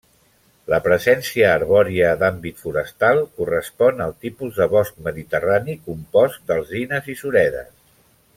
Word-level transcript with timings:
La 0.73 0.77
presència 0.85 1.51
arbòria 1.57 2.09
d'àmbit 2.23 2.63
forestal 2.63 3.21
correspon 3.41 4.01
al 4.07 4.17
tipus 4.27 4.57
de 4.63 4.69
bosc 4.73 4.99
mediterrani 5.09 5.77
compost 5.91 6.43
d'alzines 6.51 7.13
i 7.15 7.19
suredes. 7.23 7.71